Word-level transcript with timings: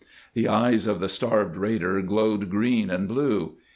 The 0.33 0.47
eyes 0.47 0.87
of 0.87 0.99
the 0.99 1.07
starved 1.07 1.55
raider 1.55 2.01
glowed 2.01 2.49
green 2.49 2.89
and 2.89 3.07
blue. 3.07 3.57